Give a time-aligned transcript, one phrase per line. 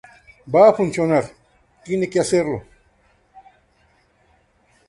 [0.51, 1.25] va a funcionar.
[1.85, 2.63] tiene que hacerlo.